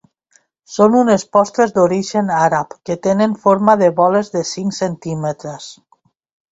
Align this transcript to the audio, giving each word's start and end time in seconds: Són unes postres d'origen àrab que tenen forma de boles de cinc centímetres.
Són 0.75 0.95
unes 1.01 1.25
postres 1.37 1.75
d'origen 1.75 2.33
àrab 2.39 2.73
que 2.91 2.99
tenen 3.07 3.39
forma 3.47 3.79
de 3.83 3.93
boles 4.03 4.35
de 4.39 4.47
cinc 4.57 4.81
centímetres. 4.83 5.75